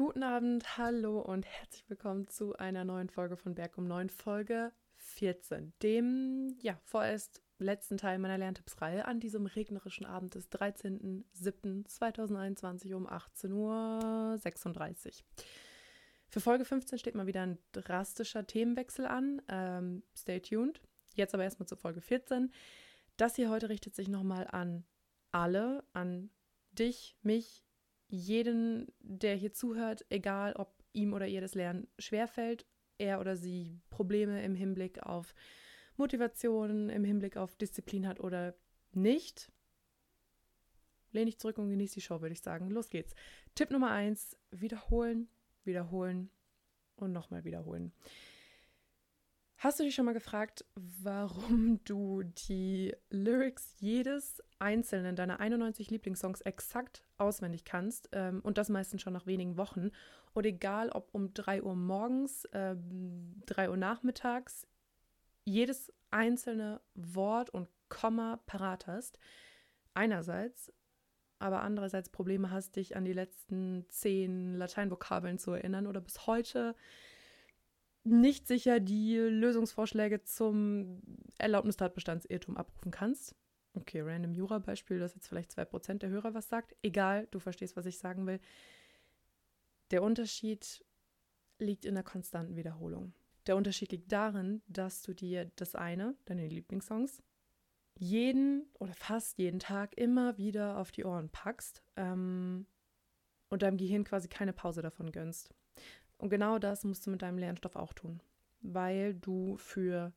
Guten 0.00 0.22
Abend, 0.22 0.78
hallo 0.78 1.20
und 1.20 1.44
herzlich 1.44 1.84
willkommen 1.90 2.26
zu 2.26 2.56
einer 2.56 2.86
neuen 2.86 3.10
Folge 3.10 3.36
von 3.36 3.54
Berg 3.54 3.76
um 3.76 3.86
9, 3.86 4.08
Folge 4.08 4.72
14, 4.96 5.74
dem 5.82 6.56
ja 6.62 6.80
vorerst 6.84 7.42
letzten 7.58 7.98
Teil 7.98 8.18
meiner 8.18 8.38
Lerntipps-Reihe 8.38 9.04
an 9.04 9.20
diesem 9.20 9.44
regnerischen 9.44 10.06
Abend 10.06 10.36
des 10.36 10.50
13.07.2021 10.52 12.94
um 12.94 13.06
18.36 13.06 13.52
Uhr. 13.52 14.40
Für 16.28 16.40
Folge 16.40 16.64
15 16.64 16.98
steht 16.98 17.14
mal 17.14 17.26
wieder 17.26 17.42
ein 17.42 17.58
drastischer 17.72 18.46
Themenwechsel 18.46 19.04
an. 19.04 19.42
Ähm, 19.48 20.02
stay 20.16 20.40
tuned. 20.40 20.80
Jetzt 21.14 21.34
aber 21.34 21.44
erstmal 21.44 21.68
zur 21.68 21.76
Folge 21.76 22.00
14. 22.00 22.50
Das 23.18 23.36
hier 23.36 23.50
heute 23.50 23.68
richtet 23.68 23.94
sich 23.94 24.08
nochmal 24.08 24.48
an 24.50 24.86
alle, 25.30 25.84
an 25.92 26.30
dich, 26.72 27.18
mich, 27.20 27.66
jeden, 28.10 28.92
der 29.00 29.36
hier 29.36 29.52
zuhört, 29.52 30.04
egal 30.10 30.54
ob 30.54 30.72
ihm 30.92 31.12
oder 31.12 31.26
ihr 31.26 31.40
das 31.40 31.54
Lernen 31.54 31.88
schwerfällt, 31.98 32.66
er 32.98 33.20
oder 33.20 33.36
sie 33.36 33.80
Probleme 33.88 34.42
im 34.42 34.54
Hinblick 34.54 35.02
auf 35.02 35.34
Motivation, 35.96 36.90
im 36.90 37.04
Hinblick 37.04 37.36
auf 37.36 37.54
Disziplin 37.56 38.06
hat 38.06 38.20
oder 38.20 38.54
nicht. 38.92 39.50
Lehn 41.12 41.26
dich 41.26 41.38
zurück 41.38 41.58
und 41.58 41.70
genieß 41.70 41.92
die 41.92 42.00
Show, 42.00 42.20
würde 42.20 42.32
ich 42.32 42.42
sagen. 42.42 42.70
Los 42.70 42.90
geht's. 42.90 43.14
Tipp 43.54 43.70
Nummer 43.70 43.90
eins: 43.90 44.36
wiederholen, 44.50 45.28
wiederholen 45.64 46.30
und 46.96 47.12
nochmal 47.12 47.44
wiederholen. 47.44 47.92
Hast 49.62 49.78
du 49.78 49.84
dich 49.84 49.94
schon 49.94 50.06
mal 50.06 50.14
gefragt, 50.14 50.64
warum 50.74 51.84
du 51.84 52.22
die 52.22 52.96
Lyrics 53.10 53.74
jedes 53.78 54.42
einzelnen 54.58 55.16
deiner 55.16 55.38
91 55.38 55.90
Lieblingssongs 55.90 56.40
exakt 56.40 57.04
auswendig 57.18 57.66
kannst 57.66 58.08
ähm, 58.12 58.40
und 58.42 58.56
das 58.56 58.70
meistens 58.70 59.02
schon 59.02 59.12
nach 59.12 59.26
wenigen 59.26 59.58
Wochen? 59.58 59.90
Und 60.32 60.46
egal 60.46 60.88
ob 60.88 61.10
um 61.14 61.34
3 61.34 61.62
Uhr 61.62 61.74
morgens, 61.74 62.46
äh, 62.46 62.74
3 63.44 63.68
Uhr 63.68 63.76
nachmittags, 63.76 64.66
jedes 65.44 65.92
einzelne 66.10 66.80
Wort 66.94 67.50
und 67.50 67.68
Komma 67.90 68.38
parat 68.46 68.86
hast, 68.86 69.18
einerseits, 69.92 70.72
aber 71.38 71.60
andererseits 71.60 72.08
Probleme 72.08 72.50
hast, 72.50 72.76
dich 72.76 72.96
an 72.96 73.04
die 73.04 73.12
letzten 73.12 73.84
zehn 73.90 74.54
Lateinvokabeln 74.54 75.38
zu 75.38 75.52
erinnern 75.52 75.86
oder 75.86 76.00
bis 76.00 76.26
heute 76.26 76.74
nicht 78.04 78.46
sicher 78.46 78.80
die 78.80 79.16
Lösungsvorschläge 79.16 80.22
zum 80.22 81.02
Erlaubnistatbestandsirrtum 81.38 82.56
abrufen 82.56 82.90
kannst. 82.90 83.34
Okay, 83.74 84.00
random 84.00 84.34
Jura-Beispiel, 84.34 84.98
das 84.98 85.14
jetzt 85.14 85.28
vielleicht 85.28 85.52
2% 85.52 85.98
der 85.98 86.10
Hörer 86.10 86.34
was 86.34 86.48
sagt. 86.48 86.74
Egal, 86.82 87.28
du 87.30 87.38
verstehst, 87.38 87.76
was 87.76 87.86
ich 87.86 87.98
sagen 87.98 88.26
will. 88.26 88.40
Der 89.90 90.02
Unterschied 90.02 90.84
liegt 91.58 91.84
in 91.84 91.94
der 91.94 92.04
konstanten 92.04 92.56
Wiederholung. 92.56 93.12
Der 93.46 93.56
Unterschied 93.56 93.92
liegt 93.92 94.10
darin, 94.12 94.62
dass 94.66 95.02
du 95.02 95.14
dir 95.14 95.50
das 95.56 95.74
eine, 95.74 96.16
deine 96.24 96.48
Lieblingssongs, 96.48 97.22
jeden 97.98 98.66
oder 98.78 98.94
fast 98.94 99.38
jeden 99.38 99.60
Tag 99.60 99.96
immer 99.96 100.38
wieder 100.38 100.78
auf 100.78 100.90
die 100.90 101.04
Ohren 101.04 101.28
packst 101.28 101.82
ähm, 101.96 102.66
und 103.50 103.62
deinem 103.62 103.76
Gehirn 103.76 104.04
quasi 104.04 104.28
keine 104.28 104.52
Pause 104.52 104.82
davon 104.82 105.12
gönnst. 105.12 105.50
Und 106.20 106.28
genau 106.30 106.58
das 106.58 106.84
musst 106.84 107.06
du 107.06 107.10
mit 107.10 107.22
deinem 107.22 107.38
Lernstoff 107.38 107.76
auch 107.76 107.92
tun, 107.94 108.22
weil 108.60 109.14
du 109.14 109.56
für 109.56 110.12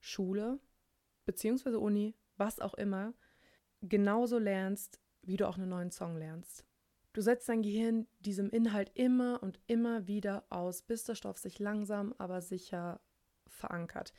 Schule 0.00 0.60
beziehungsweise 1.26 1.80
Uni, 1.80 2.14
was 2.36 2.60
auch 2.60 2.74
immer, 2.74 3.14
genauso 3.82 4.38
lernst, 4.38 5.00
wie 5.22 5.36
du 5.36 5.48
auch 5.48 5.58
einen 5.58 5.68
neuen 5.68 5.90
Song 5.90 6.16
lernst. 6.16 6.64
Du 7.12 7.20
setzt 7.20 7.48
dein 7.48 7.62
Gehirn 7.62 8.06
diesem 8.20 8.50
Inhalt 8.50 8.90
immer 8.94 9.42
und 9.42 9.58
immer 9.66 10.06
wieder 10.06 10.44
aus, 10.50 10.82
bis 10.82 11.04
der 11.04 11.14
Stoff 11.14 11.38
sich 11.38 11.58
langsam, 11.58 12.14
aber 12.18 12.40
sicher 12.40 13.00
verankert. 13.46 14.12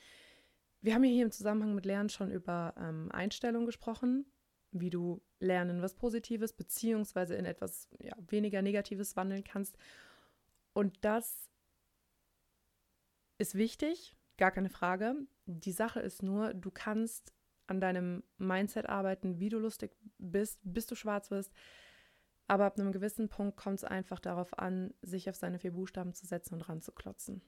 Wir 0.81 0.95
haben 0.95 1.03
hier 1.03 1.25
im 1.25 1.31
Zusammenhang 1.31 1.75
mit 1.75 1.85
Lernen 1.85 2.09
schon 2.09 2.31
über 2.31 2.73
ähm, 2.77 3.11
Einstellungen 3.11 3.65
gesprochen, 3.65 4.25
wie 4.71 4.89
du 4.89 5.21
Lernen 5.39 5.81
was 5.81 5.95
Positives 5.95 6.53
beziehungsweise 6.53 7.35
in 7.35 7.45
etwas 7.45 7.89
ja, 7.99 8.15
weniger 8.27 8.61
Negatives 8.61 9.15
wandeln 9.15 9.43
kannst. 9.43 9.77
Und 10.75 11.05
das 11.05 11.49
ist 13.37 13.55
wichtig, 13.55 14.17
gar 14.37 14.51
keine 14.51 14.69
Frage. 14.69 15.15
Die 15.45 15.71
Sache 15.71 16.01
ist 16.01 16.21
nur, 16.21 16.53
du 16.53 16.69
kannst 16.69 17.33
an 17.65 17.79
deinem 17.79 18.23
Mindset 18.37 18.89
arbeiten, 18.89 19.39
wie 19.39 19.47
du 19.47 19.57
lustig 19.57 19.95
bist, 20.17 20.59
bis 20.63 20.85
du 20.85 20.95
schwarz 20.95 21.31
wirst. 21.31 21.53
Aber 22.47 22.65
ab 22.65 22.77
einem 22.77 22.91
gewissen 22.91 23.29
Punkt 23.29 23.55
kommt 23.55 23.79
es 23.79 23.83
einfach 23.85 24.19
darauf 24.19 24.59
an, 24.59 24.93
sich 25.01 25.29
auf 25.29 25.37
seine 25.37 25.59
vier 25.59 25.71
Buchstaben 25.71 26.13
zu 26.13 26.25
setzen 26.25 26.55
und 26.55 26.67
ranzuklotzen. 26.67 27.41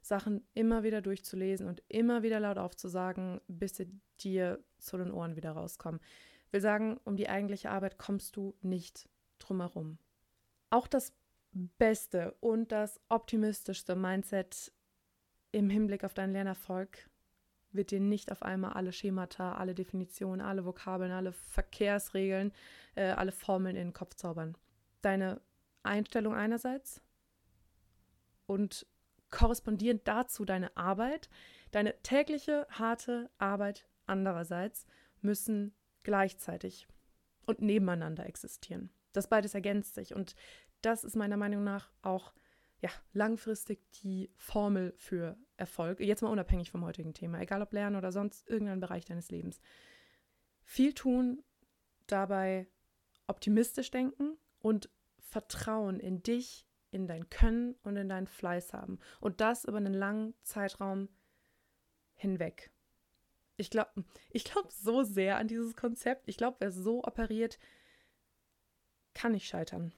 Sachen 0.00 0.46
immer 0.54 0.84
wieder 0.84 1.02
durchzulesen 1.02 1.66
und 1.66 1.82
immer 1.88 2.22
wieder 2.22 2.38
laut 2.38 2.58
aufzusagen, 2.58 3.40
bis 3.48 3.76
sie 3.76 4.00
dir 4.20 4.64
zu 4.78 4.96
den 4.96 5.10
Ohren 5.10 5.34
wieder 5.34 5.50
rauskommen. 5.50 6.00
Ich 6.46 6.52
will 6.52 6.60
sagen, 6.60 7.00
um 7.04 7.16
die 7.16 7.28
eigentliche 7.28 7.70
Arbeit 7.70 7.98
kommst 7.98 8.36
du 8.36 8.56
nicht 8.62 9.08
drumherum. 9.40 9.98
Auch 10.70 10.86
das 10.86 11.12
beste 11.78 12.34
und 12.40 12.72
das 12.72 13.00
optimistischste 13.08 13.96
Mindset 13.96 14.72
im 15.52 15.70
Hinblick 15.70 16.04
auf 16.04 16.14
deinen 16.14 16.32
Lernerfolg 16.32 17.08
wird 17.72 17.90
dir 17.90 18.00
nicht 18.00 18.32
auf 18.32 18.42
einmal 18.42 18.72
alle 18.72 18.92
Schemata, 18.92 19.54
alle 19.54 19.74
Definitionen, 19.74 20.40
alle 20.40 20.64
Vokabeln, 20.64 21.12
alle 21.12 21.32
Verkehrsregeln, 21.32 22.52
äh, 22.94 23.10
alle 23.10 23.32
Formeln 23.32 23.76
in 23.76 23.88
den 23.88 23.92
Kopf 23.92 24.14
zaubern. 24.14 24.56
Deine 25.02 25.40
Einstellung 25.82 26.34
einerseits 26.34 27.02
und 28.46 28.86
korrespondierend 29.30 30.06
dazu 30.08 30.44
deine 30.44 30.74
Arbeit, 30.76 31.28
deine 31.70 32.00
tägliche 32.02 32.66
harte 32.70 33.30
Arbeit 33.38 33.86
andererseits 34.06 34.86
müssen 35.20 35.74
gleichzeitig 36.02 36.88
und 37.46 37.60
nebeneinander 37.60 38.26
existieren. 38.26 38.90
Das 39.12 39.28
beides 39.28 39.54
ergänzt 39.54 39.94
sich 39.94 40.14
und 40.14 40.34
das 40.82 41.04
ist 41.04 41.16
meiner 41.16 41.36
Meinung 41.36 41.64
nach 41.64 41.90
auch 42.02 42.32
ja, 42.80 42.90
langfristig 43.12 43.80
die 44.02 44.30
Formel 44.36 44.94
für 44.96 45.36
Erfolg. 45.56 46.00
Jetzt 46.00 46.22
mal 46.22 46.30
unabhängig 46.30 46.70
vom 46.70 46.84
heutigen 46.84 47.12
Thema, 47.12 47.40
egal 47.40 47.62
ob 47.62 47.72
Lernen 47.72 47.96
oder 47.96 48.12
sonst 48.12 48.48
irgendein 48.48 48.80
Bereich 48.80 49.04
deines 49.04 49.30
Lebens. 49.30 49.60
Viel 50.62 50.92
tun, 50.94 51.42
dabei 52.06 52.68
optimistisch 53.26 53.90
denken 53.90 54.38
und 54.60 54.90
Vertrauen 55.18 55.98
in 55.98 56.22
dich, 56.22 56.66
in 56.90 57.06
dein 57.06 57.28
Können 57.28 57.74
und 57.82 57.96
in 57.96 58.08
deinen 58.08 58.28
Fleiß 58.28 58.72
haben. 58.72 58.98
Und 59.20 59.40
das 59.40 59.64
über 59.64 59.78
einen 59.78 59.94
langen 59.94 60.34
Zeitraum 60.42 61.08
hinweg. 62.14 62.70
Ich 63.56 63.70
glaube 63.70 64.04
ich 64.30 64.44
glaub 64.44 64.70
so 64.70 65.02
sehr 65.02 65.36
an 65.36 65.48
dieses 65.48 65.74
Konzept. 65.74 66.28
Ich 66.28 66.36
glaube, 66.36 66.58
wer 66.60 66.70
so 66.70 67.02
operiert, 67.02 67.58
kann 69.14 69.32
nicht 69.32 69.48
scheitern 69.48 69.92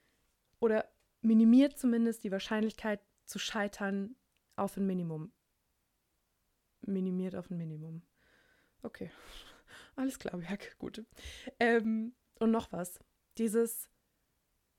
oder 0.61 0.87
minimiert 1.21 1.77
zumindest 1.77 2.23
die 2.23 2.31
Wahrscheinlichkeit 2.31 3.01
zu 3.25 3.39
scheitern 3.39 4.15
auf 4.55 4.77
ein 4.77 4.85
Minimum. 4.85 5.33
Minimiert 6.81 7.35
auf 7.35 7.49
ein 7.49 7.57
Minimum. 7.57 8.01
Okay, 8.83 9.11
alles 9.95 10.17
klar, 10.17 10.37
Berg, 10.37 10.77
gut. 10.79 11.03
Ähm, 11.59 12.15
und 12.39 12.51
noch 12.51 12.71
was. 12.71 12.99
Dieses, 13.37 13.89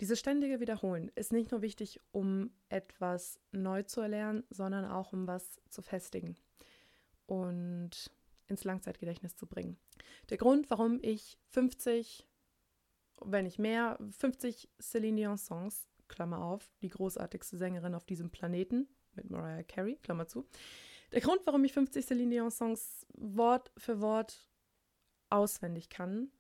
dieses 0.00 0.19
ständige 0.19 0.60
Wiederholen 0.60 1.10
ist 1.15 1.32
nicht 1.32 1.50
nur 1.50 1.62
wichtig, 1.62 2.00
um 2.10 2.50
etwas 2.69 3.38
neu 3.50 3.82
zu 3.82 4.00
erlernen, 4.00 4.44
sondern 4.50 4.84
auch 4.84 5.12
um 5.12 5.26
was 5.26 5.60
zu 5.69 5.82
festigen 5.82 6.37
und 7.26 8.10
ins 8.49 8.64
Langzeitgedächtnis 8.64 9.37
zu 9.37 9.47
bringen. 9.47 9.78
Der 10.31 10.38
Grund, 10.38 10.70
warum 10.70 10.99
ich 11.03 11.38
50 11.49 12.26
wenn 13.27 13.44
nicht 13.44 13.59
mehr, 13.59 13.99
50 14.19 14.69
Celine 14.81 15.16
Dion 15.16 15.38
Songs, 15.38 15.87
Klammer 16.09 16.43
auf, 16.43 16.71
die 16.83 16.88
großartigste 16.88 17.56
Sängerin 17.56 17.94
auf 17.94 18.05
diesem 18.05 18.31
Planeten, 18.31 18.88
mit 19.14 19.31
Mariah 19.31 19.62
Carey, 19.62 19.97
Klammer 19.97 20.26
zu. 20.26 20.47
Der 21.12 21.20
Grund, 21.20 21.41
warum 21.44 21.64
ich 21.64 21.73
50 21.73 22.06
Celine 22.06 22.31
Dion 22.31 22.50
Songs 22.50 23.06
Wort 23.14 23.70
für 23.76 24.00
Wort 24.00 24.49
auswendig 25.29 25.91
kann, 25.91 26.31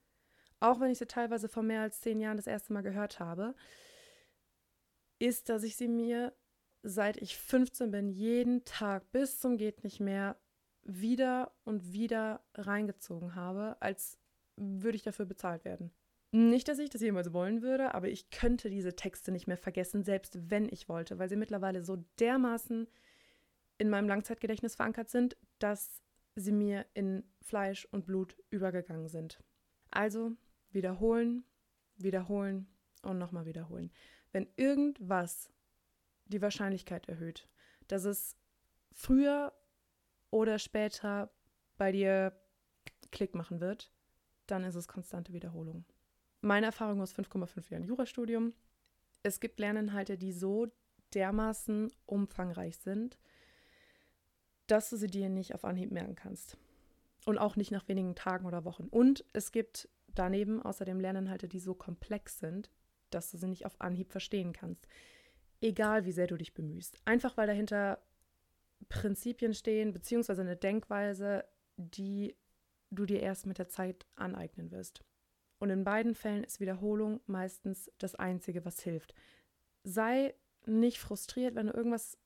auch 0.60 0.80
wenn 0.80 0.90
ich 0.90 0.98
sie 0.98 1.06
teilweise 1.06 1.48
vor 1.48 1.62
mehr 1.62 1.82
als 1.82 2.00
zehn 2.00 2.20
Jahren 2.20 2.36
das 2.36 2.46
erste 2.46 2.72
Mal 2.72 2.82
gehört 2.82 3.18
habe, 3.18 3.54
ist, 5.18 5.48
dass 5.48 5.62
ich 5.62 5.76
sie 5.76 5.88
mir, 5.88 6.32
seit 6.82 7.16
ich 7.16 7.36
15 7.36 7.90
bin, 7.90 8.10
jeden 8.10 8.64
Tag 8.64 9.10
bis 9.12 9.40
zum 9.40 9.56
geht 9.56 9.84
nicht 9.84 10.00
mehr 10.00 10.36
wieder 10.82 11.52
und 11.64 11.92
wieder 11.92 12.42
reingezogen 12.54 13.34
habe, 13.34 13.76
als 13.80 14.18
würde 14.56 14.96
ich 14.96 15.02
dafür 15.02 15.26
bezahlt 15.26 15.64
werden. 15.64 15.92
Nicht, 16.34 16.68
dass 16.68 16.78
ich 16.78 16.88
das 16.88 17.02
jemals 17.02 17.34
wollen 17.34 17.60
würde, 17.60 17.94
aber 17.94 18.08
ich 18.08 18.30
könnte 18.30 18.70
diese 18.70 18.96
Texte 18.96 19.30
nicht 19.32 19.46
mehr 19.46 19.58
vergessen, 19.58 20.02
selbst 20.02 20.50
wenn 20.50 20.66
ich 20.66 20.88
wollte, 20.88 21.18
weil 21.18 21.28
sie 21.28 21.36
mittlerweile 21.36 21.82
so 21.82 22.02
dermaßen 22.18 22.88
in 23.76 23.90
meinem 23.90 24.08
Langzeitgedächtnis 24.08 24.74
verankert 24.74 25.10
sind, 25.10 25.36
dass 25.58 26.02
sie 26.34 26.52
mir 26.52 26.86
in 26.94 27.22
Fleisch 27.42 27.86
und 27.90 28.06
Blut 28.06 28.34
übergegangen 28.48 29.08
sind. 29.08 29.40
Also 29.90 30.32
wiederholen, 30.70 31.44
wiederholen 31.96 32.66
und 33.02 33.18
nochmal 33.18 33.44
wiederholen. 33.44 33.92
wenn 34.32 34.48
irgendwas 34.56 35.50
die 36.24 36.40
Wahrscheinlichkeit 36.40 37.06
erhöht, 37.06 37.46
dass 37.88 38.04
es 38.04 38.38
früher 38.90 39.52
oder 40.30 40.58
später 40.58 41.30
bei 41.76 41.92
dir 41.92 42.32
Klick 43.10 43.34
machen 43.34 43.60
wird, 43.60 43.92
dann 44.46 44.64
ist 44.64 44.74
es 44.74 44.88
konstante 44.88 45.34
Wiederholung. 45.34 45.84
Meine 46.44 46.66
Erfahrung 46.66 47.00
aus 47.00 47.14
5,5 47.14 47.70
Jahren 47.70 47.84
Jurastudium. 47.84 48.52
Es 49.22 49.38
gibt 49.38 49.60
Lerninhalte, 49.60 50.18
die 50.18 50.32
so 50.32 50.66
dermaßen 51.14 51.92
umfangreich 52.04 52.78
sind, 52.78 53.16
dass 54.66 54.90
du 54.90 54.96
sie 54.96 55.06
dir 55.06 55.28
nicht 55.28 55.54
auf 55.54 55.64
Anhieb 55.64 55.92
merken 55.92 56.16
kannst. 56.16 56.56
Und 57.26 57.38
auch 57.38 57.54
nicht 57.54 57.70
nach 57.70 57.86
wenigen 57.86 58.16
Tagen 58.16 58.46
oder 58.46 58.64
Wochen. 58.64 58.88
Und 58.88 59.24
es 59.32 59.52
gibt 59.52 59.88
daneben 60.08 60.60
außerdem 60.60 60.98
Lerninhalte, 60.98 61.46
die 61.46 61.60
so 61.60 61.74
komplex 61.74 62.40
sind, 62.40 62.72
dass 63.10 63.30
du 63.30 63.36
sie 63.36 63.46
nicht 63.46 63.64
auf 63.64 63.80
Anhieb 63.80 64.10
verstehen 64.10 64.52
kannst. 64.52 64.88
Egal, 65.60 66.06
wie 66.06 66.12
sehr 66.12 66.26
du 66.26 66.36
dich 66.36 66.54
bemühst. 66.54 66.96
Einfach 67.04 67.36
weil 67.36 67.46
dahinter 67.46 68.02
Prinzipien 68.88 69.54
stehen, 69.54 69.92
beziehungsweise 69.92 70.42
eine 70.42 70.56
Denkweise, 70.56 71.44
die 71.76 72.34
du 72.90 73.06
dir 73.06 73.20
erst 73.20 73.46
mit 73.46 73.58
der 73.58 73.68
Zeit 73.68 74.06
aneignen 74.16 74.72
wirst. 74.72 75.04
Und 75.62 75.70
in 75.70 75.84
beiden 75.84 76.16
Fällen 76.16 76.42
ist 76.42 76.58
Wiederholung 76.58 77.20
meistens 77.26 77.88
das 77.98 78.16
Einzige, 78.16 78.64
was 78.64 78.80
hilft. 78.80 79.14
Sei 79.84 80.34
nicht 80.66 80.98
frustriert, 80.98 81.54
wenn 81.54 81.68
du 81.68 81.72
irgendwas 81.72 82.18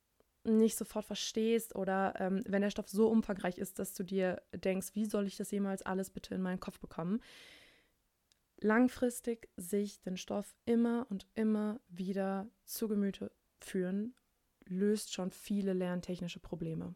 nicht 0.44 0.74
sofort 0.74 1.04
verstehst 1.04 1.76
oder 1.76 2.14
ähm, 2.18 2.42
wenn 2.46 2.62
der 2.62 2.70
Stoff 2.70 2.88
so 2.88 3.10
umfangreich 3.10 3.58
ist, 3.58 3.78
dass 3.78 3.92
du 3.92 4.04
dir 4.04 4.40
denkst, 4.54 4.94
wie 4.94 5.04
soll 5.04 5.26
ich 5.26 5.36
das 5.36 5.50
jemals 5.50 5.82
alles 5.82 6.08
bitte 6.08 6.34
in 6.34 6.40
meinen 6.40 6.60
Kopf 6.60 6.80
bekommen? 6.80 7.20
Langfristig 8.58 9.50
sich 9.58 10.00
den 10.00 10.16
Stoff 10.16 10.56
immer 10.64 11.06
und 11.10 11.26
immer 11.34 11.78
wieder 11.88 12.48
zu 12.64 12.88
Gemüte 12.88 13.30
führen, 13.60 14.14
löst 14.64 15.12
schon 15.12 15.30
viele 15.30 15.74
lerntechnische 15.74 16.40
Probleme. 16.40 16.94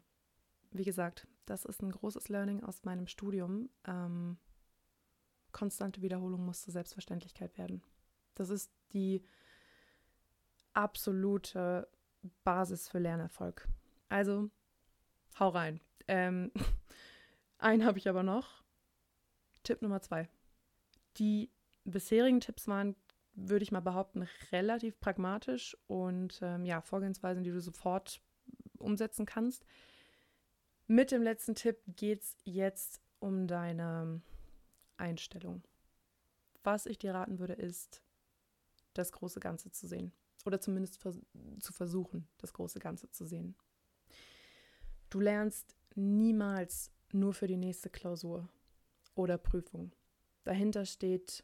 Wie 0.71 0.85
gesagt, 0.85 1.27
das 1.45 1.65
ist 1.65 1.83
ein 1.83 1.91
großes 1.91 2.29
Learning 2.29 2.63
aus 2.63 2.83
meinem 2.83 3.05
Studium. 3.05 3.69
Ähm, 3.85 4.39
konstante 5.51 6.01
Wiederholung 6.01 6.45
muss 6.45 6.63
zur 6.63 6.73
Selbstverständlichkeit 6.73 7.57
werden. 7.57 7.83
Das 8.35 8.49
ist 8.49 8.71
die 8.93 9.23
absolute 10.73 11.87
Basis 12.43 12.87
für 12.87 12.99
Lernerfolg. 12.99 13.67
Also, 14.09 14.49
hau 15.39 15.49
rein. 15.49 15.79
Ähm, 16.07 16.51
einen 17.57 17.85
habe 17.85 17.97
ich 17.97 18.09
aber 18.09 18.23
noch. 18.23 18.63
Tipp 19.63 19.81
Nummer 19.81 20.01
zwei. 20.01 20.29
Die 21.17 21.49
bisherigen 21.83 22.39
Tipps 22.39 22.67
waren, 22.67 22.95
würde 23.33 23.63
ich 23.63 23.71
mal 23.71 23.81
behaupten, 23.81 24.27
relativ 24.51 24.99
pragmatisch 24.99 25.77
und 25.87 26.39
ähm, 26.41 26.65
ja, 26.65 26.81
Vorgehensweisen, 26.81 27.43
die 27.43 27.51
du 27.51 27.61
sofort 27.61 28.21
umsetzen 28.77 29.25
kannst. 29.25 29.65
Mit 30.87 31.11
dem 31.11 31.21
letzten 31.21 31.55
Tipp 31.55 31.77
geht 31.87 32.23
es 32.23 32.37
jetzt 32.43 33.01
um 33.19 33.47
deine 33.47 34.21
Einstellung. 35.01 35.63
Was 36.63 36.85
ich 36.85 36.97
dir 36.97 37.13
raten 37.13 37.39
würde, 37.39 37.53
ist, 37.53 38.01
das 38.93 39.11
große 39.11 39.39
Ganze 39.39 39.71
zu 39.71 39.87
sehen. 39.87 40.13
Oder 40.45 40.59
zumindest 40.59 40.97
vers 40.97 41.19
zu 41.59 41.73
versuchen, 41.73 42.27
das 42.37 42.53
große 42.53 42.79
Ganze 42.79 43.09
zu 43.11 43.25
sehen. 43.25 43.55
Du 45.09 45.19
lernst 45.19 45.75
niemals 45.95 46.91
nur 47.11 47.33
für 47.33 47.47
die 47.47 47.57
nächste 47.57 47.89
Klausur 47.89 48.49
oder 49.13 49.37
Prüfung. 49.37 49.91
Dahinter 50.43 50.85
steht 50.85 51.43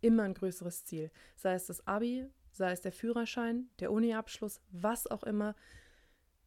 immer 0.00 0.24
ein 0.24 0.34
größeres 0.34 0.84
Ziel. 0.84 1.10
Sei 1.36 1.54
es 1.54 1.66
das 1.66 1.86
Abi, 1.86 2.28
sei 2.50 2.72
es 2.72 2.82
der 2.82 2.92
Führerschein, 2.92 3.70
der 3.78 3.92
Uni-Abschluss, 3.92 4.60
was 4.70 5.06
auch 5.06 5.22
immer. 5.22 5.54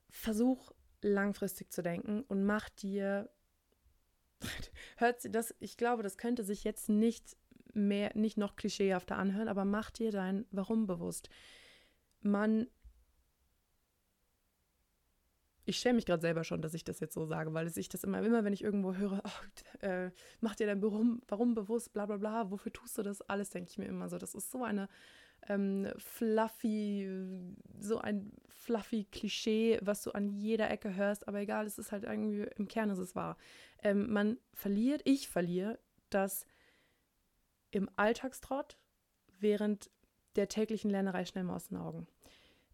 Versuch 0.09 0.71
langfristig 1.01 1.71
zu 1.71 1.81
denken 1.81 2.23
und 2.23 2.45
mach 2.45 2.69
dir 2.69 3.29
hört 4.97 5.21
sie 5.21 5.31
das, 5.31 5.55
ich 5.59 5.77
glaube, 5.77 6.03
das 6.03 6.17
könnte 6.17 6.43
sich 6.43 6.63
jetzt 6.63 6.89
nicht 6.89 7.37
mehr, 7.73 8.11
nicht 8.15 8.37
noch 8.37 8.55
klischeehafter 8.55 9.17
anhören, 9.17 9.47
aber 9.47 9.65
mach 9.65 9.91
dir 9.91 10.11
dein 10.11 10.45
Warum 10.51 10.87
bewusst. 10.87 11.29
Man, 12.21 12.67
ich 15.65 15.77
schäme 15.77 15.95
mich 15.95 16.05
gerade 16.05 16.21
selber 16.21 16.43
schon, 16.43 16.61
dass 16.61 16.73
ich 16.73 16.83
das 16.83 16.99
jetzt 16.99 17.13
so 17.13 17.25
sage, 17.25 17.53
weil 17.53 17.67
ich 17.75 17.89
das 17.89 18.03
immer, 18.03 18.21
immer 18.23 18.43
wenn 18.43 18.53
ich 18.53 18.63
irgendwo 18.63 18.95
höre, 18.95 19.21
oh, 19.25 19.85
äh, 19.85 20.11
mach 20.39 20.55
dir 20.55 20.67
dein 20.67 20.81
Warum, 20.81 21.21
Warum 21.27 21.53
bewusst, 21.53 21.93
bla 21.93 22.05
bla 22.05 22.17
bla, 22.17 22.51
wofür 22.51 22.73
tust 22.73 22.97
du 22.97 23.03
das? 23.03 23.21
Alles 23.21 23.49
denke 23.49 23.69
ich 23.69 23.77
mir 23.77 23.85
immer 23.85 24.09
so. 24.09 24.17
Das 24.17 24.33
ist 24.33 24.51
so 24.51 24.63
eine 24.63 24.89
ähm, 25.47 25.91
fluffy, 25.97 27.09
so 27.79 27.99
ein 27.99 28.31
fluffy 28.47 29.05
Klischee, 29.05 29.79
was 29.81 30.03
du 30.03 30.11
an 30.11 30.29
jeder 30.29 30.69
Ecke 30.69 30.95
hörst, 30.95 31.27
aber 31.27 31.39
egal, 31.39 31.65
es 31.65 31.77
ist 31.77 31.91
halt 31.91 32.03
irgendwie, 32.03 32.43
im 32.55 32.67
Kern 32.67 32.89
ist 32.89 32.99
es 32.99 33.15
wahr. 33.15 33.37
Ähm, 33.81 34.11
man 34.11 34.37
verliert, 34.53 35.01
ich 35.05 35.29
verliere 35.29 35.79
das 36.09 36.45
im 37.71 37.89
Alltagstrott 37.95 38.77
während 39.39 39.89
der 40.35 40.49
täglichen 40.49 40.89
Lernerei 40.89 41.25
schnell 41.25 41.43
mal 41.43 41.55
aus 41.55 41.67
den 41.67 41.77
Augen. 41.77 42.07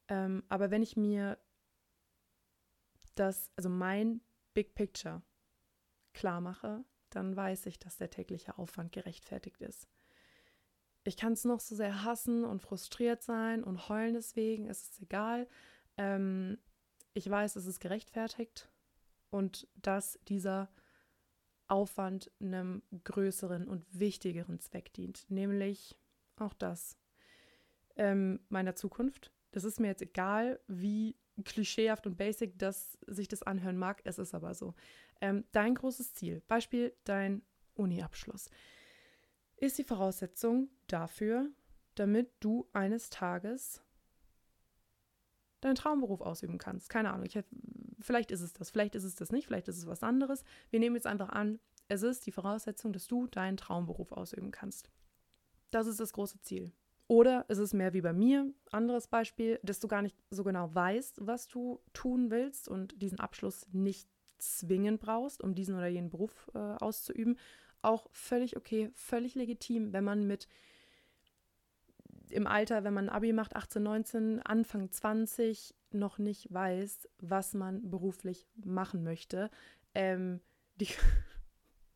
Ähm, 0.08 0.44
aber 0.50 0.72
wenn 0.72 0.84
ich 0.84 0.98
mir 0.98 1.38
das, 3.16 3.52
also 3.56 3.70
mein 3.70 4.22
Big 4.54 4.76
Picture 4.76 5.22
klar 6.14 6.42
mache, 6.42 6.84
dann 7.10 7.36
weiß 7.36 7.66
ich, 7.68 7.80
dass 7.80 7.98
der 7.98 8.10
tägliche 8.10 8.58
Aufwand 8.58 8.92
gerechtfertigt 8.92 9.62
ist. 9.62 9.88
Ich 11.06 11.18
kann 11.18 11.34
es 11.34 11.44
noch 11.44 11.60
so 11.60 11.76
sehr 11.76 12.04
hassen 12.04 12.46
und 12.46 12.62
frustriert 12.62 13.24
sein 13.24 13.64
und 13.64 13.90
heulen 13.90 14.14
deswegen, 14.14 14.68
es 14.70 14.84
ist 14.84 15.02
egal. 15.02 15.48
Ähm, 15.98 16.58
ich 17.14 17.30
weiß, 17.30 17.56
es 17.56 17.66
ist 17.66 17.80
gerechtfertigt 17.80 18.70
und 19.30 19.68
dass 19.76 20.20
dieser 20.28 20.70
Aufwand 21.68 22.32
einem 22.40 22.84
größeren 23.04 23.68
und 23.68 23.86
wichtigeren 23.92 24.60
Zweck 24.60 24.94
dient, 24.94 25.30
nämlich 25.30 25.98
auch 26.38 26.54
das 26.54 26.98
ähm, 27.96 28.40
meiner 28.50 28.76
Zukunft. 28.76 29.32
Das 29.52 29.64
ist 29.64 29.80
mir 29.80 29.88
jetzt 29.88 30.02
egal, 30.02 30.60
wie 30.68 31.16
klischeehaft 31.44 32.06
und 32.08 32.18
basic 32.18 32.58
das 32.60 32.98
sich 33.08 33.28
das 33.28 33.44
anhören 33.44 33.78
mag, 33.78 34.02
es 34.04 34.20
ist 34.20 34.34
aber 34.34 34.54
so. 34.54 34.74
Ähm, 35.22 35.46
dein 35.52 35.76
großes 35.76 36.14
Ziel, 36.14 36.42
Beispiel 36.48 36.94
dein 37.04 37.42
Uni-Abschluss, 37.76 38.50
ist 39.58 39.78
die 39.78 39.84
Voraussetzung 39.84 40.70
dafür, 40.94 41.50
damit 41.96 42.32
du 42.40 42.68
eines 42.74 43.10
Tages 43.10 43.82
deinen 45.62 45.76
Traumberuf 45.76 46.22
ausüben 46.22 46.58
kannst. 46.58 46.90
Keine 46.90 47.12
Ahnung, 47.12 47.26
ich, 47.26 47.40
vielleicht 48.00 48.32
ist 48.32 48.42
es 48.42 48.54
das, 48.54 48.70
vielleicht 48.70 48.96
ist 48.96 49.04
es 49.04 49.16
das 49.16 49.32
nicht, 49.32 49.48
vielleicht 49.48 49.68
ist 49.68 49.78
es 49.78 49.88
was 49.88 50.04
anderes. 50.04 50.44
Wir 50.70 50.80
nehmen 50.80 50.96
jetzt 50.96 51.08
einfach 51.08 51.30
an, 51.30 51.60
es 51.88 52.04
ist 52.04 52.26
die 52.26 52.32
Voraussetzung, 52.32 52.94
dass 52.94 53.08
du 53.08 53.28
deinen 53.28 53.58
Traumberuf 53.58 54.12
ausüben 54.12 54.52
kannst. 54.52 54.90
Das 55.72 55.88
ist 55.88 56.00
das 56.00 56.14
große 56.14 56.40
Ziel. 56.42 56.72
Oder 57.08 57.46
ist 57.50 57.58
es 57.58 57.74
mehr 57.74 57.94
wie 57.94 58.02
bei 58.02 58.14
mir, 58.14 58.54
anderes 58.72 59.08
Beispiel, 59.08 59.60
dass 59.64 59.80
du 59.80 59.88
gar 59.88 60.02
nicht 60.02 60.18
so 60.30 60.44
genau 60.44 60.74
weißt, 60.74 61.26
was 61.26 61.48
du 61.48 61.82
tun 61.94 62.32
willst 62.32 62.68
und 62.68 63.02
diesen 63.02 63.20
Abschluss 63.20 63.68
nicht 63.72 64.08
zwingend 64.38 65.00
brauchst, 65.00 65.42
um 65.42 65.56
diesen 65.56 65.76
oder 65.76 65.88
jenen 65.88 66.10
Beruf 66.10 66.50
äh, 66.54 66.58
auszuüben. 66.58 67.38
Auch 67.82 68.08
völlig 68.12 68.58
okay, 68.58 68.90
völlig 68.94 69.36
legitim, 69.36 69.94
wenn 69.94 70.04
man 70.04 70.26
mit 70.26 70.48
im 72.34 72.48
Alter, 72.48 72.84
wenn 72.84 72.94
man 72.94 73.10
ein 73.10 73.16
Abi 73.16 73.34
macht, 73.34 73.56
18, 73.56 73.84
19, 73.84 74.42
Anfang 74.42 74.92
20, 74.92 75.76
noch 75.92 76.18
nicht 76.18 76.52
weiß, 76.54 77.08
was 77.20 77.54
man 77.54 77.90
beruflich 77.90 78.48
machen 78.64 79.04
möchte. 79.04 79.50
Ähm, 79.94 80.42
die, 80.80 80.90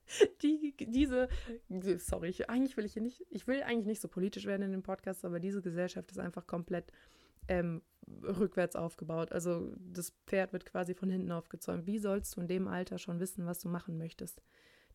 die, 0.42 0.76
diese, 0.80 1.28
sorry, 1.98 2.30
ich, 2.30 2.50
eigentlich 2.50 2.78
will 2.78 2.86
ich 2.86 2.94
hier 2.94 3.02
nicht, 3.02 3.26
ich 3.30 3.48
will 3.48 3.64
eigentlich 3.64 3.88
nicht 3.88 4.02
so 4.02 4.08
politisch 4.08 4.46
werden 4.46 4.64
in 4.64 4.72
dem 4.72 4.84
Podcast, 4.84 5.26
aber 5.26 5.40
diese 5.40 5.62
Gesellschaft 5.62 6.12
ist 6.12 6.20
einfach 6.20 6.48
komplett 6.48 6.92
ähm, 7.48 7.82
rückwärts 8.24 8.76
aufgebaut. 8.76 9.32
Also 9.32 9.74
das 9.78 10.14
Pferd 10.28 10.54
wird 10.54 10.66
quasi 10.66 10.94
von 10.94 11.10
hinten 11.10 11.32
aufgezäumt. 11.32 11.88
Wie 11.88 12.00
sollst 12.00 12.36
du 12.36 12.42
in 12.42 12.48
dem 12.48 12.68
Alter 12.68 12.98
schon 12.98 13.20
wissen, 13.20 13.46
was 13.46 13.60
du 13.60 13.70
machen 13.70 13.98
möchtest? 13.98 14.42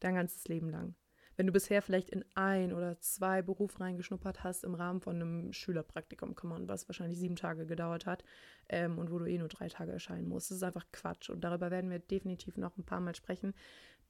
Dein 0.00 0.14
ganzes 0.14 0.48
Leben 0.48 0.70
lang 0.70 0.94
wenn 1.36 1.46
du 1.46 1.52
bisher 1.52 1.82
vielleicht 1.82 2.10
in 2.10 2.24
ein 2.34 2.72
oder 2.72 2.98
zwei 3.00 3.42
Berufe 3.42 3.80
reingeschnuppert 3.80 4.44
hast 4.44 4.64
im 4.64 4.74
Rahmen 4.74 5.00
von 5.00 5.16
einem 5.16 5.52
Schülerpraktikum, 5.52 6.34
come 6.34 6.54
on, 6.54 6.68
was 6.68 6.88
wahrscheinlich 6.88 7.18
sieben 7.18 7.36
Tage 7.36 7.66
gedauert 7.66 8.06
hat 8.06 8.24
ähm, 8.68 8.98
und 8.98 9.10
wo 9.10 9.18
du 9.18 9.26
eh 9.26 9.38
nur 9.38 9.48
drei 9.48 9.68
Tage 9.68 9.92
erscheinen 9.92 10.28
musst. 10.28 10.50
Das 10.50 10.58
ist 10.58 10.62
einfach 10.62 10.86
Quatsch 10.92 11.30
und 11.30 11.42
darüber 11.42 11.70
werden 11.70 11.90
wir 11.90 11.98
definitiv 11.98 12.56
noch 12.56 12.76
ein 12.76 12.84
paar 12.84 13.00
Mal 13.00 13.14
sprechen, 13.14 13.54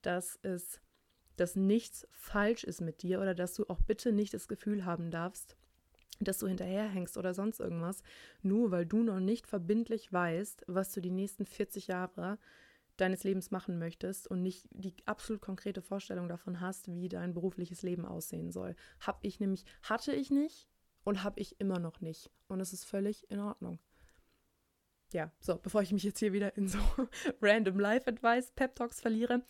dass 0.02 0.38
es, 0.42 0.80
dass 1.36 1.56
nichts 1.56 2.06
falsch 2.10 2.64
ist 2.64 2.80
mit 2.80 3.02
dir 3.02 3.20
oder 3.20 3.34
dass 3.34 3.54
du 3.54 3.66
auch 3.68 3.80
bitte 3.80 4.12
nicht 4.12 4.34
das 4.34 4.48
Gefühl 4.48 4.84
haben 4.84 5.10
darfst, 5.10 5.56
dass 6.20 6.38
du 6.38 6.46
hinterherhängst 6.46 7.16
oder 7.16 7.34
sonst 7.34 7.60
irgendwas, 7.60 8.02
nur 8.42 8.70
weil 8.70 8.86
du 8.86 9.02
noch 9.02 9.20
nicht 9.20 9.46
verbindlich 9.46 10.12
weißt, 10.12 10.64
was 10.66 10.92
du 10.92 11.00
die 11.00 11.10
nächsten 11.10 11.46
40 11.46 11.88
Jahre 11.88 12.38
deines 13.02 13.24
Lebens 13.24 13.50
machen 13.50 13.78
möchtest 13.78 14.28
und 14.28 14.42
nicht 14.42 14.68
die 14.70 14.94
absolut 15.06 15.42
konkrete 15.42 15.82
Vorstellung 15.82 16.28
davon 16.28 16.60
hast, 16.60 16.88
wie 16.88 17.08
dein 17.08 17.34
berufliches 17.34 17.82
Leben 17.82 18.06
aussehen 18.06 18.52
soll. 18.52 18.76
Hab 19.00 19.18
ich 19.22 19.40
nämlich, 19.40 19.64
hatte 19.82 20.14
ich 20.14 20.30
nicht 20.30 20.68
Und 21.04 21.24
habe 21.24 21.40
ich 21.40 21.60
immer 21.60 21.80
noch 21.80 22.00
nicht. 22.00 22.30
Und 22.46 22.60
es 22.60 22.72
ist 22.72 22.84
völlig 22.84 23.28
in 23.28 23.40
Ordnung. 23.40 23.80
Ja, 25.12 25.32
so, 25.40 25.58
bevor 25.58 25.82
ich 25.82 25.92
mich 25.92 26.04
jetzt 26.04 26.20
hier 26.20 26.32
wieder 26.32 26.56
in 26.56 26.68
so 26.68 26.78
random 27.42 27.80
Life-Advice, 27.80 28.52
Pep-Talks 28.52 29.00
verliere. 29.00 29.44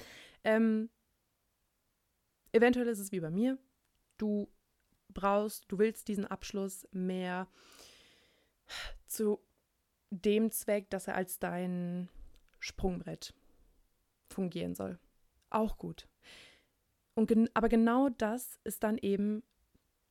Ähm, 0.45 0.89
eventuell 2.53 2.89
ist 2.89 2.99
es 3.01 3.13
wie 3.13 3.21
bei 3.21 3.31
mir. 3.31 3.59
Du 4.17 4.51
brauchst, 5.11 5.71
du 5.71 5.79
willst 5.79 6.09
diesen 6.09 6.25
Abschluss 6.25 6.89
mehr 6.91 7.49
zu 9.07 9.41
dem 10.11 10.51
Zweck, 10.51 10.89
dass 10.89 11.07
er 11.07 11.17
als 11.17 11.39
dein 11.39 12.09
Sprungbrett 12.59 13.35
fungieren 14.33 14.75
soll. 14.75 14.99
Auch 15.51 15.79
gut. 15.79 16.09
Und 17.15 17.27
gen 17.27 17.49
aber 17.55 17.69
genau 17.69 18.09
das 18.09 18.59
ist 18.65 18.83
dann 18.83 18.99
eben 18.99 19.43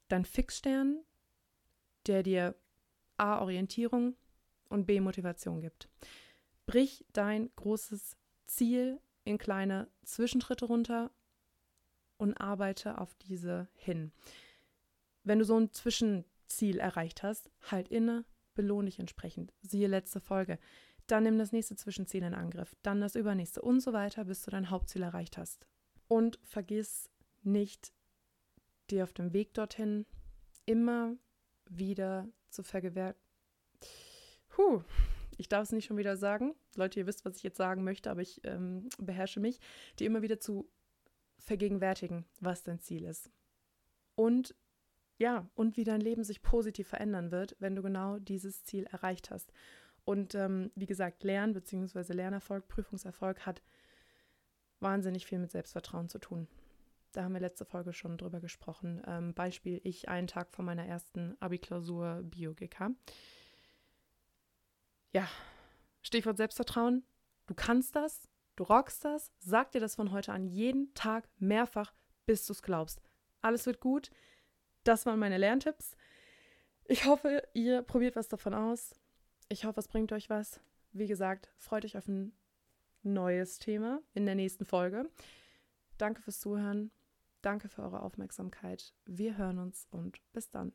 dein 0.07 0.25
Fixstern, 0.25 0.99
der 2.05 2.23
dir 2.23 2.55
A 3.17 3.41
Orientierung 3.41 4.15
und 4.69 4.85
B 4.85 4.99
Motivation 4.99 5.61
gibt. 5.61 5.89
Brich 6.65 7.05
dein 7.13 7.49
großes 7.55 8.15
Ziel 8.45 8.99
in 9.23 9.37
kleine 9.37 9.87
Zwischenschritte 10.03 10.65
runter 10.65 11.11
und 12.17 12.35
arbeite 12.35 12.99
auf 12.99 13.13
diese 13.15 13.67
hin. 13.75 14.11
Wenn 15.23 15.39
du 15.39 15.45
so 15.45 15.57
ein 15.57 15.71
Zwischenziel 15.71 16.79
erreicht 16.79 17.23
hast, 17.23 17.49
halt 17.69 17.89
inne, 17.89 18.25
belohne 18.53 18.85
dich 18.85 18.99
entsprechend. 18.99 19.53
Siehe 19.61 19.87
letzte 19.87 20.19
Folge. 20.19 20.59
Dann 21.07 21.23
nimm 21.23 21.37
das 21.37 21.51
nächste 21.51 21.75
Zwischenziel 21.75 22.23
in 22.23 22.33
Angriff, 22.33 22.75
dann 22.83 23.01
das 23.01 23.15
übernächste 23.15 23.61
und 23.61 23.81
so 23.81 23.93
weiter, 23.93 24.25
bis 24.25 24.43
du 24.43 24.51
dein 24.51 24.69
Hauptziel 24.69 25.03
erreicht 25.03 25.37
hast. 25.37 25.67
Und 26.07 26.39
vergiss 26.43 27.09
nicht, 27.43 27.93
dir 28.89 29.03
auf 29.03 29.13
dem 29.13 29.33
Weg 29.33 29.53
dorthin 29.53 30.05
immer 30.65 31.15
wieder 31.69 32.27
zu 32.49 32.63
vergewähren. 32.63 33.15
Puh, 34.49 34.83
ich 35.37 35.49
darf 35.49 35.63
es 35.63 35.71
nicht 35.71 35.85
schon 35.85 35.97
wieder 35.97 36.17
sagen. 36.17 36.53
Leute, 36.75 36.99
ihr 36.99 37.07
wisst, 37.07 37.25
was 37.25 37.37
ich 37.37 37.43
jetzt 37.43 37.57
sagen 37.57 37.83
möchte, 37.83 38.11
aber 38.11 38.21
ich 38.21 38.41
ähm, 38.43 38.89
beherrsche 38.97 39.39
mich, 39.39 39.59
dir 39.97 40.07
immer 40.07 40.21
wieder 40.21 40.39
zu 40.39 40.69
vergegenwärtigen, 41.39 42.25
was 42.39 42.63
dein 42.63 42.79
Ziel 42.79 43.05
ist. 43.05 43.31
Und 44.15 44.55
ja, 45.17 45.49
und 45.55 45.77
wie 45.77 45.83
dein 45.83 46.01
Leben 46.01 46.23
sich 46.23 46.41
positiv 46.41 46.87
verändern 46.87 47.31
wird, 47.31 47.55
wenn 47.59 47.75
du 47.75 47.81
genau 47.81 48.17
dieses 48.19 48.63
Ziel 48.63 48.85
erreicht 48.85 49.29
hast. 49.29 49.53
Und 50.03 50.35
ähm, 50.35 50.71
wie 50.75 50.87
gesagt, 50.87 51.23
Lernen 51.23 51.53
bzw. 51.53 52.13
Lernerfolg, 52.13 52.67
Prüfungserfolg 52.67 53.45
hat 53.45 53.61
wahnsinnig 54.79 55.25
viel 55.25 55.39
mit 55.39 55.51
Selbstvertrauen 55.51 56.09
zu 56.09 56.19
tun. 56.19 56.47
Da 57.11 57.23
haben 57.23 57.33
wir 57.33 57.41
letzte 57.41 57.65
Folge 57.65 57.93
schon 57.93 58.17
drüber 58.17 58.39
gesprochen. 58.39 59.01
Ähm, 59.05 59.33
Beispiel, 59.33 59.81
ich 59.83 60.09
einen 60.09 60.27
Tag 60.27 60.51
vor 60.53 60.63
meiner 60.63 60.85
ersten 60.85 61.35
Abi-Klausur 61.39 62.21
Bio-GK. 62.23 62.91
Ja, 65.13 65.27
Stichwort 66.01 66.37
Selbstvertrauen. 66.37 67.03
Du 67.47 67.53
kannst 67.53 67.95
das, 67.95 68.29
du 68.55 68.63
rockst 68.63 69.03
das, 69.03 69.31
sag 69.39 69.71
dir 69.71 69.81
das 69.81 69.95
von 69.95 70.11
heute 70.11 70.31
an 70.31 70.47
jeden 70.47 70.93
Tag 70.93 71.27
mehrfach, 71.37 71.93
bis 72.25 72.45
du 72.45 72.53
es 72.53 72.61
glaubst. 72.61 73.01
Alles 73.41 73.65
wird 73.65 73.81
gut. 73.81 74.09
Das 74.83 75.05
waren 75.05 75.19
meine 75.19 75.37
Lerntipps. 75.37 75.97
Ich 76.85 77.05
hoffe, 77.05 77.43
ihr 77.53 77.81
probiert 77.81 78.15
was 78.15 78.29
davon 78.29 78.53
aus. 78.53 78.95
Ich 79.51 79.65
hoffe, 79.65 79.81
es 79.81 79.89
bringt 79.89 80.13
euch 80.13 80.29
was. 80.29 80.61
Wie 80.93 81.07
gesagt, 81.07 81.49
freut 81.57 81.83
euch 81.83 81.97
auf 81.97 82.07
ein 82.07 82.31
neues 83.03 83.59
Thema 83.59 84.01
in 84.13 84.25
der 84.25 84.35
nächsten 84.35 84.63
Folge. 84.63 85.09
Danke 85.97 86.21
fürs 86.21 86.39
Zuhören. 86.39 86.89
Danke 87.41 87.67
für 87.67 87.81
eure 87.81 88.01
Aufmerksamkeit. 88.01 88.93
Wir 89.05 89.35
hören 89.35 89.59
uns 89.59 89.89
und 89.91 90.21
bis 90.31 90.49
dann. 90.51 90.71